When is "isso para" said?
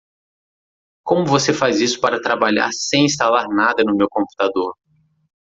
1.79-2.19